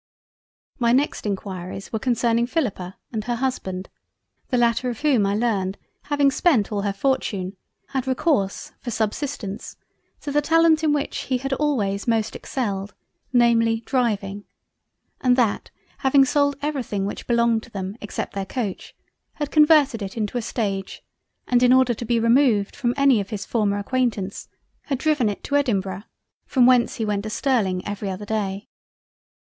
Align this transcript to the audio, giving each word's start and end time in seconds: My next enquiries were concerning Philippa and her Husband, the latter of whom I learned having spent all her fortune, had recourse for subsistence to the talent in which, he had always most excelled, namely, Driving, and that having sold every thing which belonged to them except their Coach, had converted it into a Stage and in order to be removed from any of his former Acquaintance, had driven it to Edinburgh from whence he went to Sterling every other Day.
My 0.79 0.93
next 0.93 1.27
enquiries 1.27 1.93
were 1.93 1.99
concerning 1.99 2.47
Philippa 2.47 2.97
and 3.13 3.23
her 3.25 3.35
Husband, 3.35 3.87
the 4.49 4.57
latter 4.57 4.89
of 4.89 5.01
whom 5.01 5.27
I 5.27 5.35
learned 5.35 5.77
having 6.05 6.31
spent 6.31 6.71
all 6.71 6.81
her 6.81 6.91
fortune, 6.91 7.55
had 7.89 8.07
recourse 8.07 8.71
for 8.79 8.89
subsistence 8.89 9.75
to 10.21 10.31
the 10.31 10.41
talent 10.41 10.83
in 10.83 10.91
which, 10.91 11.25
he 11.25 11.37
had 11.37 11.53
always 11.53 12.07
most 12.07 12.35
excelled, 12.35 12.95
namely, 13.31 13.81
Driving, 13.81 14.45
and 15.19 15.35
that 15.35 15.69
having 15.99 16.25
sold 16.25 16.55
every 16.63 16.81
thing 16.81 17.05
which 17.05 17.27
belonged 17.27 17.61
to 17.61 17.69
them 17.69 17.95
except 18.01 18.33
their 18.33 18.47
Coach, 18.47 18.95
had 19.33 19.51
converted 19.51 20.01
it 20.01 20.17
into 20.17 20.35
a 20.35 20.41
Stage 20.41 21.03
and 21.45 21.61
in 21.61 21.71
order 21.71 21.93
to 21.93 22.05
be 22.05 22.19
removed 22.19 22.75
from 22.75 22.95
any 22.97 23.21
of 23.21 23.29
his 23.29 23.45
former 23.45 23.77
Acquaintance, 23.77 24.47
had 24.85 24.97
driven 24.97 25.29
it 25.29 25.43
to 25.43 25.55
Edinburgh 25.55 26.05
from 26.47 26.65
whence 26.65 26.95
he 26.95 27.05
went 27.05 27.21
to 27.21 27.29
Sterling 27.29 27.85
every 27.87 28.09
other 28.09 28.25
Day. 28.25 28.67